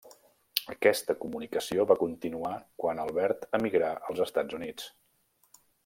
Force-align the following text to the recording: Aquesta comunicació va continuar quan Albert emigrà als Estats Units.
Aquesta 0.73 1.15
comunicació 1.25 1.85
va 1.93 1.97
continuar 2.01 2.55
quan 2.85 3.05
Albert 3.07 3.47
emigrà 3.61 3.95
als 4.09 4.27
Estats 4.27 4.61
Units. 4.61 4.93